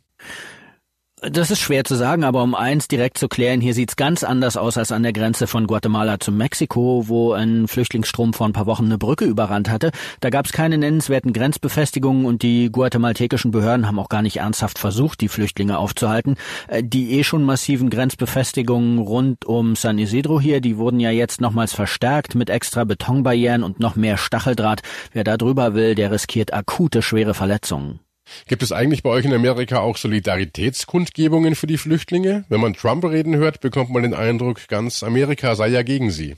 Das 1.24 1.52
ist 1.52 1.60
schwer 1.60 1.84
zu 1.84 1.94
sagen, 1.94 2.24
aber 2.24 2.42
um 2.42 2.56
eins 2.56 2.88
direkt 2.88 3.20
zu 3.20 3.28
klären, 3.28 3.62
hier 3.62 3.76
sieht's 3.76 3.96
ganz 3.96 4.24
anders 4.24 4.58
aus 4.58 4.76
als 4.80 4.92
an 4.92 5.04
der 5.04 5.14
Grenze 5.14 5.46
von 5.46 5.68
Guatemala 5.68 6.20
zu 6.20 6.32
Mexiko, 6.32 7.04
wo 7.10 7.34
ein 7.34 7.68
Flüchtlingsstrom 7.68 8.34
vor 8.34 8.48
ein 8.48 8.54
paar 8.54 8.66
Wochen 8.66 8.86
eine 8.86 8.98
Brücke 8.98 9.26
überrannt 9.26 9.70
hatte. 9.70 9.92
Da 10.20 10.32
gab's 10.32 10.52
keine 10.52 10.80
nennenswerten 10.80 11.32
Grenzbefestigungen 11.32 12.26
und 12.26 12.42
die 12.42 12.72
guatemaltekischen 12.72 13.52
Behörden 13.52 13.86
haben 13.86 14.00
auch 14.00 14.10
gar 14.10 14.24
nicht 14.24 14.38
ernsthaft 14.38 14.80
versucht, 14.80 15.22
die 15.22 15.28
Flüchtlinge 15.28 15.78
aufzuhalten. 15.78 16.38
Äh, 16.68 16.84
die 16.84 17.12
eh 17.12 17.24
schon 17.24 17.44
massiven 17.44 17.92
Grenzbefestigungen 17.92 18.98
rund 18.98 19.46
um 19.46 19.76
San 19.76 20.00
Isidro 20.00 20.42
hier, 20.42 20.60
die 20.60 20.78
wurden 20.78 21.00
ja 21.00 21.12
jetzt 21.12 21.40
nochmals 21.40 21.72
verstärkt 21.72 22.34
mit 22.34 22.50
extra 22.50 22.84
Betonbarrieren 22.84 23.62
und 23.62 23.80
noch 23.80 23.96
mehr 23.96 24.18
Stacheldraht. 24.18 24.82
Wer 25.14 25.24
da 25.24 25.38
drüber 25.38 25.76
will, 25.76 25.94
der 25.94 26.10
riskiert 26.10 26.52
akute 26.52 27.04
schwere 27.04 27.36
Verletzungen. 27.36 28.00
Gibt 28.48 28.64
es 28.64 28.72
eigentlich 28.72 29.04
bei 29.04 29.10
euch 29.10 29.26
in 29.26 29.34
Amerika 29.34 29.80
auch 29.80 29.98
Solidaritätskundgebungen 29.98 31.56
für 31.56 31.68
die 31.68 31.78
Flüchtlinge? 31.78 32.46
Wenn 32.50 32.62
man 32.62 32.74
Trump 32.74 33.04
reden 33.06 33.36
hört, 33.36 33.62
bekommt 33.62 33.90
man 33.90 34.04
den 34.04 34.14
Eindruck, 34.14 34.68
ganz 34.68 35.04
Amerika 35.04 35.56
sei 35.56 35.68
ja 35.68 35.84
gegen 35.84 36.12
sie. 36.12 36.36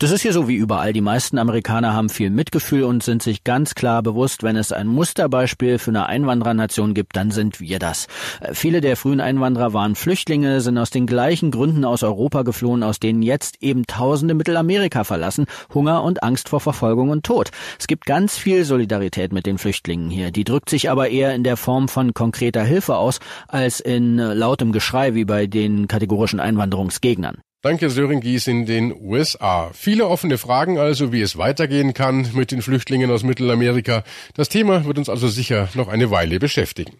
Das 0.00 0.12
ist 0.12 0.22
hier 0.22 0.32
so 0.32 0.48
wie 0.48 0.54
überall. 0.54 0.94
Die 0.94 1.02
meisten 1.02 1.36
Amerikaner 1.36 1.92
haben 1.92 2.08
viel 2.08 2.30
Mitgefühl 2.30 2.84
und 2.84 3.02
sind 3.02 3.22
sich 3.22 3.44
ganz 3.44 3.74
klar 3.74 4.02
bewusst, 4.02 4.42
wenn 4.42 4.56
es 4.56 4.72
ein 4.72 4.86
Musterbeispiel 4.86 5.78
für 5.78 5.90
eine 5.90 6.06
Einwanderernation 6.06 6.94
gibt, 6.94 7.16
dann 7.16 7.30
sind 7.30 7.60
wir 7.60 7.78
das. 7.78 8.06
Äh, 8.40 8.54
viele 8.54 8.80
der 8.80 8.96
frühen 8.96 9.20
Einwanderer 9.20 9.74
waren 9.74 9.96
Flüchtlinge, 9.96 10.62
sind 10.62 10.78
aus 10.78 10.88
den 10.88 11.06
gleichen 11.06 11.50
Gründen 11.50 11.84
aus 11.84 12.02
Europa 12.02 12.44
geflohen, 12.44 12.82
aus 12.82 12.98
denen 12.98 13.20
jetzt 13.20 13.62
eben 13.62 13.86
Tausende 13.86 14.32
Mittelamerika 14.32 15.04
verlassen. 15.04 15.44
Hunger 15.74 16.02
und 16.02 16.22
Angst 16.22 16.48
vor 16.48 16.60
Verfolgung 16.60 17.10
und 17.10 17.26
Tod. 17.26 17.50
Es 17.78 17.86
gibt 17.86 18.06
ganz 18.06 18.38
viel 18.38 18.64
Solidarität 18.64 19.34
mit 19.34 19.44
den 19.44 19.58
Flüchtlingen 19.58 20.08
hier. 20.08 20.30
Die 20.30 20.44
drückt 20.44 20.70
sich 20.70 20.88
aber 20.88 21.10
eher 21.10 21.34
in 21.34 21.44
der 21.44 21.58
Form 21.58 21.88
von 21.88 22.14
konkreter 22.14 22.64
Hilfe 22.64 22.96
aus, 22.96 23.20
als 23.48 23.80
in 23.80 24.18
äh, 24.18 24.32
lautem 24.32 24.72
Geschrei 24.72 25.14
wie 25.14 25.26
bei 25.26 25.46
den 25.46 25.88
kategorischen 25.88 26.40
Einwanderungsgegnern. 26.40 27.42
Danke, 27.62 27.90
Sören 27.90 28.20
Gies 28.20 28.46
in 28.46 28.64
den 28.64 28.90
USA. 28.98 29.70
Viele 29.74 30.06
offene 30.06 30.38
Fragen 30.38 30.78
also, 30.78 31.12
wie 31.12 31.20
es 31.20 31.36
weitergehen 31.36 31.92
kann 31.92 32.30
mit 32.32 32.52
den 32.52 32.62
Flüchtlingen 32.62 33.10
aus 33.10 33.22
Mittelamerika. 33.22 34.02
Das 34.34 34.48
Thema 34.48 34.86
wird 34.86 34.96
uns 34.96 35.10
also 35.10 35.28
sicher 35.28 35.68
noch 35.74 35.88
eine 35.88 36.10
Weile 36.10 36.38
beschäftigen. 36.38 36.96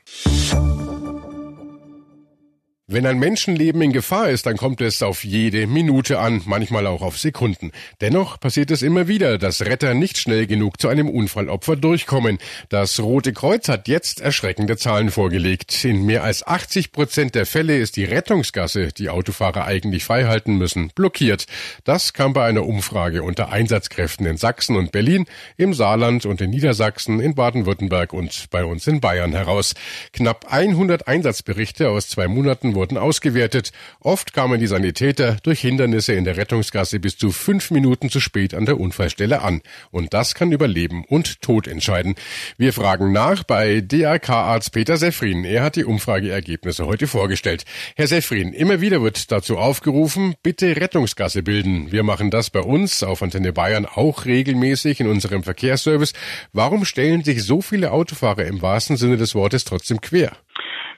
Wenn 2.93 3.07
ein 3.07 3.21
Menschenleben 3.21 3.81
in 3.83 3.93
Gefahr 3.93 4.31
ist, 4.31 4.47
dann 4.47 4.57
kommt 4.57 4.81
es 4.81 5.01
auf 5.01 5.23
jede 5.23 5.69
Minute 5.69 6.19
an, 6.19 6.43
manchmal 6.47 6.89
auch 6.89 7.03
auf 7.03 7.19
Sekunden. 7.19 7.71
Dennoch 8.01 8.41
passiert 8.41 8.73
es 8.73 8.83
immer 8.83 9.07
wieder, 9.07 9.39
dass 9.39 9.65
Retter 9.65 9.95
nicht 9.95 10.19
schnell 10.19 10.49
genug 10.49 10.81
zu 10.81 10.89
einem 10.89 11.09
Unfallopfer 11.09 11.77
durchkommen. 11.77 12.39
Das 12.69 12.99
Rote 12.99 13.33
Kreuz 13.33 13.69
hat 13.69 13.87
jetzt 13.87 14.21
erschreckende 14.21 14.77
Zahlen 14.77 15.13
vorgelegt. 15.13 15.85
In 15.85 16.05
mehr 16.05 16.25
als 16.25 16.45
80 16.45 16.91
Prozent 16.91 17.37
der 17.37 17.47
Fälle 17.47 17.79
ist 17.79 17.95
die 17.95 18.03
Rettungsgasse, 18.03 18.89
die 18.89 19.09
Autofahrer 19.09 19.67
eigentlich 19.67 20.03
freihalten 20.03 20.59
müssen, 20.59 20.91
blockiert. 20.93 21.47
Das 21.85 22.13
kam 22.13 22.33
bei 22.33 22.45
einer 22.45 22.67
Umfrage 22.67 23.23
unter 23.23 23.53
Einsatzkräften 23.53 24.27
in 24.27 24.37
Sachsen 24.37 24.75
und 24.75 24.91
Berlin, 24.91 25.27
im 25.57 25.75
Saarland 25.75 26.27
und 26.27 26.41
in 26.41 26.51
Niedersachsen, 26.51 27.21
in 27.21 27.37
Baden-Württemberg 27.37 28.13
und 28.13 28.51
bei 28.51 28.65
uns 28.65 28.89
in 28.89 29.01
Bayern 29.01 29.31
heraus. 29.31 29.75
Knapp 30.13 30.47
100 30.53 31.07
Einsatzberichte 31.07 31.89
aus 31.89 32.09
zwei 32.09 32.27
Monaten 32.27 32.80
wurden 32.81 32.97
ausgewertet. 32.97 33.73
Oft 34.01 34.33
kamen 34.33 34.59
die 34.59 34.67
Sanitäter 34.67 35.37
durch 35.43 35.61
Hindernisse 35.61 36.15
in 36.15 36.25
der 36.25 36.39
Rettungsgasse 36.39 36.99
bis 36.99 37.19
zu 37.19 37.31
fünf 37.31 37.71
Minuten 37.71 38.09
zu 38.09 38.21
spät 38.21 38.55
an 38.55 38.65
der 38.65 38.81
Unfallstelle 38.81 39.43
an. 39.43 39.61
Und 39.91 40.15
das 40.15 40.35
kann 40.35 40.51
über 40.51 40.67
Leben 40.67 41.05
und 41.05 41.43
Tod 41.43 41.69
entscheiden. 41.69 42.15
Wir 42.57 42.73
fragen 42.73 43.13
nach 43.13 43.43
bei 43.43 43.83
DRK-Arzt 43.83 44.73
Peter 44.73 44.97
Seffrin. 44.97 45.45
Er 45.45 45.63
hat 45.63 45.77
die 45.77 45.85
Umfrageergebnisse 45.85 46.87
heute 46.87 47.07
vorgestellt. 47.07 47.67
Herr 47.97 48.07
Seffrin, 48.07 48.55
immer 48.55 48.81
wieder 48.81 49.03
wird 49.03 49.31
dazu 49.31 49.59
aufgerufen, 49.59 50.35
bitte 50.43 50.77
Rettungsgasse 50.77 51.43
bilden. 51.43 51.93
Wir 51.93 52.03
machen 52.03 52.31
das 52.31 52.49
bei 52.49 52.61
uns 52.61 53.03
auf 53.03 53.23
Antenne 53.23 53.53
Bayern 53.53 53.85
auch 53.85 54.25
regelmäßig 54.25 55.01
in 55.01 55.07
unserem 55.07 55.43
Verkehrsservice. 55.43 56.15
Warum 56.55 56.87
stellen 56.87 57.25
sich 57.25 57.43
so 57.43 57.61
viele 57.61 57.93
Autofahrer 57.93 58.47
im 58.47 58.63
wahrsten 58.63 58.97
Sinne 58.97 59.19
des 59.19 59.35
Wortes 59.35 59.65
trotzdem 59.65 60.01
quer? 60.01 60.33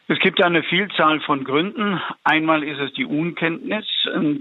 Es 0.09 0.19
gibt 0.19 0.43
eine 0.43 0.63
Vielzahl 0.65 1.21
von 1.21 1.45
Gründen. 1.45 2.01
Einmal 2.25 2.65
ist 2.65 2.81
es 2.81 2.93
die 2.95 3.07
Unkenntnis 3.07 3.87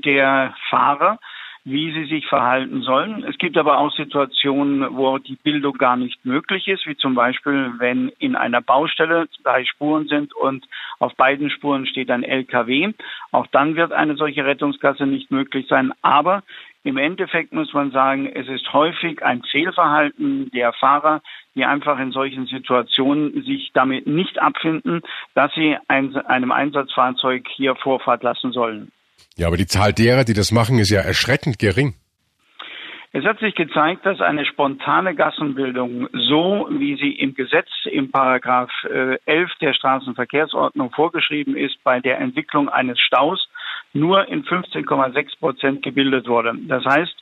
der 0.04 0.56
Fahrer, 0.70 1.20
wie 1.64 1.94
sie 1.94 2.06
sich 2.06 2.26
verhalten 2.26 2.82
sollen. 2.82 3.24
Es 3.24 3.38
gibt 3.38 3.56
aber 3.58 3.78
auch 3.78 3.94
Situationen, 3.96 4.98
wo 4.98 5.20
die 5.20 5.36
Bildung 5.36 5.78
gar 5.78 5.96
nicht 5.96 6.26
möglich 6.26 6.68
ist, 6.68 6.88
wie 6.88 6.98
zum 6.98 7.14
Beispiel, 7.14 7.74
wenn 7.78 8.10
in 8.18 8.36
einer 8.36 8.62
Baustelle 8.62 9.28
drei 9.44 9.64
Spuren 9.66 10.08
sind 10.08 10.34
und 10.34 10.68
auf 10.98 11.16
beiden 11.16 11.52
Spuren 11.52 11.86
steht 11.86 12.10
ein 12.10 12.24
LKW. 12.24 12.94
Auch 13.32 13.46
dann 13.48 13.76
wird 13.76 13.92
eine 13.92 14.16
solche 14.16 14.44
Rettungsgasse 14.44 15.06
nicht 15.06 15.30
möglich 15.30 15.68
sein. 15.68 15.94
Aber 16.02 16.42
im 16.84 16.98
Endeffekt 16.98 17.54
muss 17.54 17.74
man 17.74 17.92
sagen, 17.92 18.28
es 18.28 18.48
ist 18.48 18.74
häufig 18.74 19.24
ein 19.24 19.44
Fehlverhalten 19.44 20.50
der 20.52 20.74
Fahrer, 20.74 21.22
die 21.54 21.66
einfach 21.66 22.00
in 22.00 22.12
solchen 22.12 22.48
Situationen 22.48 23.44
sich 23.44 23.72
damit 23.74 24.08
nicht 24.08 24.42
abfinden, 24.42 25.02
dass 25.36 25.54
sie 25.54 25.78
einem 25.88 26.52
Einsatzfahrzeug 26.52 27.46
hier 27.56 27.76
Vorfahrt 27.76 28.24
lassen 28.24 28.52
sollen. 28.52 28.92
Ja, 29.38 29.48
aber 29.48 29.58
die 29.58 29.68
Zahl 29.68 29.94
derer, 29.94 30.24
die 30.24 30.34
das 30.34 30.52
machen, 30.52 30.80
ist 30.80 30.90
ja 30.90 31.02
erschreckend 31.02 31.60
gering. 31.60 31.94
Es 33.14 33.26
hat 33.26 33.40
sich 33.40 33.56
gezeigt, 33.56 34.06
dass 34.06 34.22
eine 34.22 34.46
spontane 34.46 35.16
Gassenbildung, 35.16 36.08
so 36.14 36.70
wie 36.72 36.96
sie 36.96 37.12
im 37.12 37.36
Gesetz 37.36 37.68
im 37.84 38.10
Paragraph 38.10 38.72
11 38.86 39.28
äh, 39.28 39.46
der 39.60 39.74
Straßenverkehrsordnung 39.74 40.92
vorgeschrieben 40.92 41.58
ist, 41.58 41.84
bei 41.84 42.00
der 42.00 42.20
Entwicklung 42.20 42.70
eines 42.70 43.00
Staus 43.02 43.50
nur 43.94 44.28
in 44.28 44.44
15,6 44.44 45.40
Prozent 45.40 45.84
gebildet 45.84 46.28
wurde. 46.28 46.54
Das 46.68 46.84
heißt, 46.86 47.16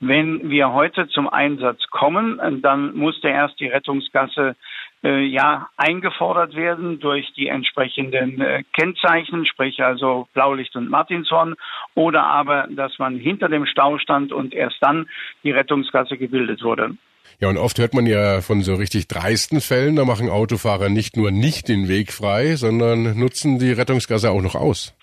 wenn 0.00 0.48
wir 0.48 0.72
heute 0.72 1.08
zum 1.08 1.28
Einsatz 1.28 1.82
kommen, 1.90 2.40
dann 2.62 2.94
musste 2.96 3.28
erst 3.28 3.60
die 3.60 3.66
Rettungsgasse 3.66 4.56
äh, 5.04 5.26
ja 5.26 5.68
eingefordert 5.76 6.56
werden 6.56 7.00
durch 7.00 7.30
die 7.34 7.48
entsprechenden 7.48 8.40
äh, 8.40 8.62
Kennzeichen, 8.72 9.44
sprich 9.46 9.82
also 9.82 10.26
Blaulicht 10.32 10.74
und 10.74 10.88
Martinshorn, 10.88 11.54
oder 11.94 12.24
aber, 12.24 12.66
dass 12.70 12.98
man 12.98 13.16
hinter 13.16 13.48
dem 13.48 13.66
Stau 13.66 13.98
stand 13.98 14.32
und 14.32 14.54
erst 14.54 14.76
dann 14.80 15.06
die 15.42 15.50
Rettungsgasse 15.50 16.16
gebildet 16.16 16.62
wurde. 16.62 16.96
Ja, 17.38 17.48
und 17.48 17.58
oft 17.58 17.78
hört 17.78 17.94
man 17.94 18.06
ja 18.06 18.40
von 18.40 18.62
so 18.62 18.74
richtig 18.74 19.06
dreisten 19.08 19.60
Fällen, 19.60 19.96
da 19.96 20.04
machen 20.04 20.28
Autofahrer 20.28 20.88
nicht 20.88 21.16
nur 21.16 21.30
nicht 21.30 21.68
den 21.68 21.88
Weg 21.88 22.12
frei, 22.12 22.56
sondern 22.56 23.18
nutzen 23.18 23.58
die 23.58 23.72
Rettungsgasse 23.72 24.30
auch 24.30 24.42
noch 24.42 24.54
aus. 24.54 24.94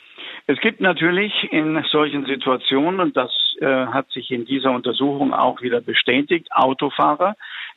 Es 0.50 0.62
gibt 0.62 0.80
natürlich 0.80 1.52
in 1.52 1.84
solchen 1.92 2.26
Situationen, 2.26 3.02
und 3.02 3.18
das 3.18 3.32
äh, 3.60 3.66
hat 3.66 4.10
sich 4.12 4.32
in 4.32 4.46
dieser 4.46 4.72
Untersuchung 4.72 5.34
auch 5.34 5.62
wieder 5.62 5.82
bestätigt, 5.82 6.48
Autofahrer, 6.54 7.36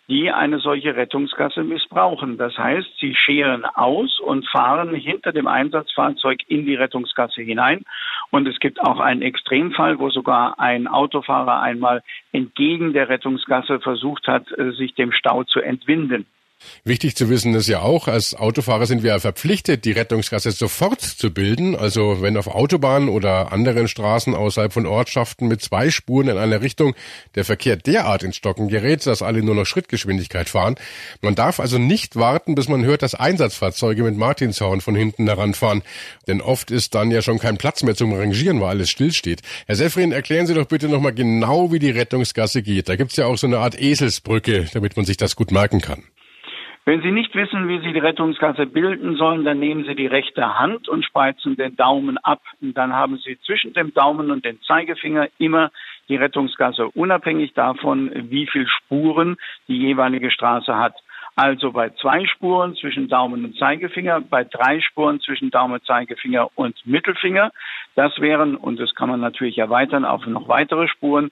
die 0.08 0.30
eine 0.30 0.60
solche 0.60 0.94
Rettungsgasse 0.94 1.64
missbrauchen. 1.64 2.38
Das 2.38 2.56
heißt, 2.56 2.88
sie 3.00 3.16
scheren 3.16 3.64
aus 3.64 4.20
und 4.20 4.48
fahren 4.48 4.94
hinter 4.94 5.32
dem 5.32 5.48
Einsatzfahrzeug 5.48 6.42
in 6.46 6.64
die 6.64 6.76
Rettungsgasse 6.76 7.42
hinein. 7.42 7.82
Und 8.30 8.46
es 8.46 8.60
gibt 8.60 8.80
auch 8.80 9.00
einen 9.00 9.22
Extremfall, 9.22 9.98
wo 9.98 10.10
sogar 10.10 10.60
ein 10.60 10.86
Autofahrer 10.86 11.60
einmal 11.60 12.04
entgegen 12.30 12.92
der 12.92 13.08
Rettungsgasse 13.08 13.80
versucht 13.80 14.28
hat, 14.28 14.46
äh, 14.56 14.70
sich 14.70 14.94
dem 14.94 15.10
Stau 15.10 15.42
zu 15.42 15.60
entwinden. 15.60 16.24
Wichtig 16.84 17.14
zu 17.14 17.28
wissen 17.28 17.54
ist 17.54 17.68
ja 17.68 17.80
auch, 17.80 18.08
als 18.08 18.34
Autofahrer 18.34 18.86
sind 18.86 19.02
wir 19.02 19.18
verpflichtet, 19.20 19.84
die 19.84 19.92
Rettungsgasse 19.92 20.50
sofort 20.50 21.00
zu 21.00 21.30
bilden. 21.30 21.76
Also 21.76 22.22
wenn 22.22 22.36
auf 22.36 22.46
Autobahnen 22.46 23.08
oder 23.08 23.52
anderen 23.52 23.86
Straßen 23.86 24.34
außerhalb 24.34 24.72
von 24.72 24.86
Ortschaften 24.86 25.48
mit 25.48 25.60
zwei 25.60 25.90
Spuren 25.90 26.28
in 26.28 26.38
einer 26.38 26.62
Richtung 26.62 26.94
der 27.34 27.44
Verkehr 27.44 27.76
derart 27.76 28.22
ins 28.22 28.36
Stocken 28.36 28.68
gerät, 28.68 29.06
dass 29.06 29.22
alle 29.22 29.42
nur 29.42 29.54
noch 29.54 29.66
Schrittgeschwindigkeit 29.66 30.48
fahren. 30.48 30.76
Man 31.20 31.34
darf 31.34 31.60
also 31.60 31.78
nicht 31.78 32.16
warten, 32.16 32.54
bis 32.54 32.68
man 32.68 32.84
hört, 32.84 33.02
dass 33.02 33.14
Einsatzfahrzeuge 33.14 34.02
mit 34.02 34.16
Martinshorn 34.16 34.80
von 34.80 34.94
hinten 34.94 35.26
heranfahren. 35.26 35.82
Denn 36.26 36.40
oft 36.40 36.70
ist 36.70 36.94
dann 36.94 37.10
ja 37.10 37.22
schon 37.22 37.38
kein 37.38 37.58
Platz 37.58 37.82
mehr 37.82 37.94
zum 37.94 38.12
Rangieren, 38.12 38.60
weil 38.60 38.70
alles 38.70 38.90
stillsteht. 38.90 39.42
Herr 39.66 39.76
Seffrin, 39.76 40.12
erklären 40.12 40.46
Sie 40.46 40.54
doch 40.54 40.66
bitte 40.66 40.88
nochmal 40.88 41.12
genau, 41.12 41.72
wie 41.72 41.78
die 41.78 41.90
Rettungsgasse 41.90 42.62
geht. 42.62 42.88
Da 42.88 42.96
gibt's 42.96 43.16
ja 43.16 43.26
auch 43.26 43.36
so 43.36 43.46
eine 43.46 43.58
Art 43.58 43.80
Eselsbrücke, 43.80 44.66
damit 44.72 44.96
man 44.96 45.04
sich 45.04 45.16
das 45.16 45.36
gut 45.36 45.50
merken 45.50 45.80
kann. 45.80 46.04
Wenn 46.90 47.02
Sie 47.02 47.12
nicht 47.12 47.32
wissen, 47.36 47.68
wie 47.68 47.78
Sie 47.78 47.92
die 47.92 48.00
Rettungsgasse 48.00 48.66
bilden 48.66 49.14
sollen, 49.14 49.44
dann 49.44 49.60
nehmen 49.60 49.84
Sie 49.84 49.94
die 49.94 50.08
rechte 50.08 50.58
Hand 50.58 50.88
und 50.88 51.04
spreizen 51.04 51.54
den 51.54 51.76
Daumen 51.76 52.18
ab. 52.18 52.40
Und 52.60 52.76
dann 52.76 52.92
haben 52.92 53.16
Sie 53.18 53.38
zwischen 53.46 53.72
dem 53.74 53.94
Daumen 53.94 54.32
und 54.32 54.44
dem 54.44 54.60
Zeigefinger 54.62 55.28
immer 55.38 55.70
die 56.08 56.16
Rettungsgasse, 56.16 56.88
unabhängig 56.88 57.52
davon, 57.54 58.10
wie 58.30 58.48
viele 58.48 58.66
Spuren 58.66 59.36
die 59.68 59.78
jeweilige 59.78 60.32
Straße 60.32 60.76
hat. 60.76 60.96
Also 61.36 61.70
bei 61.70 61.90
zwei 61.90 62.26
Spuren 62.26 62.74
zwischen 62.74 63.08
Daumen 63.08 63.44
und 63.44 63.56
Zeigefinger, 63.56 64.20
bei 64.20 64.42
drei 64.42 64.80
Spuren 64.80 65.20
zwischen 65.20 65.52
Daumen, 65.52 65.80
Zeigefinger 65.84 66.48
und 66.56 66.74
Mittelfinger. 66.84 67.52
Das 67.94 68.18
wären, 68.18 68.56
und 68.56 68.80
das 68.80 68.96
kann 68.96 69.08
man 69.08 69.20
natürlich 69.20 69.58
erweitern 69.58 70.04
auf 70.04 70.26
noch 70.26 70.48
weitere 70.48 70.88
Spuren, 70.88 71.30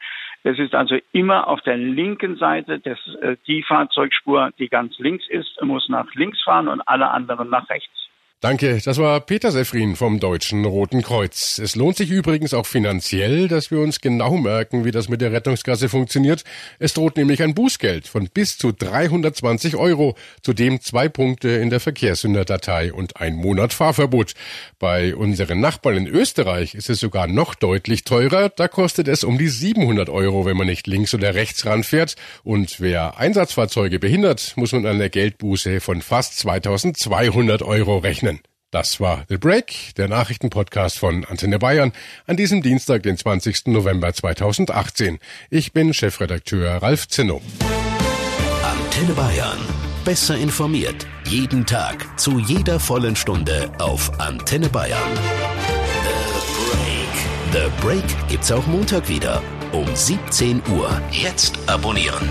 es 0.49 0.59
ist 0.59 0.75
also 0.75 0.97
immer 1.13 1.47
auf 1.47 1.61
der 1.61 1.77
linken 1.77 2.37
Seite 2.37 2.79
des, 2.81 2.99
äh, 3.21 3.37
die 3.47 3.63
Fahrzeugspur, 3.63 4.51
die 4.59 4.69
ganz 4.69 4.99
links 4.99 5.29
ist, 5.29 5.61
muss 5.63 5.89
nach 5.89 6.15
links 6.15 6.43
fahren 6.43 6.69
und 6.69 6.81
alle 6.89 7.11
anderen 7.11 7.51
nach 7.51 7.69
rechts. 7.69 8.08
Danke, 8.41 8.81
das 8.85 8.99
war 8.99 9.19
Peter 9.19 9.51
Sefrin 9.51 9.97
vom 9.97 10.21
Deutschen 10.21 10.65
Roten 10.65 11.03
Kreuz. 11.03 11.59
Es 11.59 11.75
lohnt 11.75 11.97
sich 11.97 12.09
übrigens 12.09 12.55
auch 12.55 12.67
finanziell, 12.67 13.49
dass 13.49 13.73
wir 13.73 13.81
uns 13.81 14.01
genau 14.01 14.37
merken, 14.37 14.85
wie 14.85 14.93
das 14.93 15.09
mit 15.09 15.21
der 15.21 15.33
Rettungskasse 15.33 15.89
funktioniert. 15.89 16.45
Es 16.79 16.95
droht 16.95 17.17
nämlich 17.17 17.43
ein 17.43 17.55
Bußgeld 17.55 18.07
von 18.07 18.29
bis 18.33 18.57
zu 18.57 18.71
320 18.71 19.75
Euro, 19.75 20.15
zudem 20.41 20.81
zwei 20.81 21.09
Punkte 21.09 21.49
in 21.49 21.69
der 21.69 21.81
Verkehrssünderdatei 21.81 22.93
und 22.93 23.21
ein 23.21 23.35
Monat 23.35 23.73
Fahrverbot. 23.73 24.35
Bei 24.79 25.17
unseren 25.17 25.59
Nachbarn 25.59 25.97
in 25.97 26.07
Österreich 26.07 26.77
ist 26.77 26.91
es 26.91 27.01
sogar 27.01 27.27
noch 27.27 27.57
deutlich 27.57 28.05
teurer. 28.05 28.51
Da 28.51 28.69
kostet 28.69 29.09
es 29.09 29.25
um 29.25 29.37
die 29.37 29.49
700 29.49 30.09
Euro, 30.09 30.47
wenn 30.47 30.57
man 30.57 30.69
nicht 30.69 30.87
links 30.87 31.13
oder 31.13 31.35
rechts 31.35 31.67
ranfährt. 31.67 32.15
Und 32.45 32.79
wer 32.79 33.19
Einsatzfahrzeuge 33.19 33.99
behindert, 33.99 34.53
muss 34.55 34.71
man 34.71 34.87
eine 34.87 35.11
Geldbuße 35.11 35.81
von 35.81 36.03
fast 36.03 36.39
2200 36.39 37.63
Euro 37.63 37.99
rechnen. 37.99 38.28
Das 38.71 39.01
war 39.01 39.25
The 39.31 39.39
Break, 39.39 39.95
der 39.97 40.09
Nachrichtenpodcast 40.09 40.99
von 40.99 41.25
Antenne 41.25 41.59
Bayern, 41.59 41.93
an 42.27 42.37
diesem 42.37 42.61
Dienstag, 42.61 43.03
den 43.03 43.17
20. 43.17 43.69
November 43.69 44.13
2018. 44.13 45.19
Ich 45.49 45.73
bin 45.73 45.95
Chefredakteur 45.95 46.83
Ralf 46.83 47.09
Zinno. 47.09 47.41
Antenne 48.63 49.15
Bayern. 49.15 49.59
Besser 50.05 50.37
informiert. 50.37 51.07
Jeden 51.25 51.65
Tag. 51.65 52.07
Zu 52.21 52.39
jeder 52.39 52.79
vollen 52.79 53.17
Stunde 53.17 53.73
auf 53.79 54.21
Antenne 54.21 54.69
Bayern. 54.69 55.15
The 57.53 57.63
Break. 57.63 57.71
The 57.71 57.83
Break 57.83 58.29
gibt's 58.29 58.53
auch 58.53 58.67
Montag 58.67 59.09
wieder. 59.09 59.43
Um 59.73 59.87
17 59.97 60.61
Uhr. 60.71 61.01
Jetzt 61.11 61.59
abonnieren. 61.67 62.29